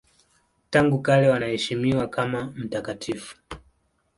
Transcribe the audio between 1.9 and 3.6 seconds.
kama mtakatifu.